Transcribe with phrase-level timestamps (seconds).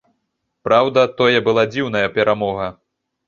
[0.67, 2.71] Праўда, тое была дзіўная перамога.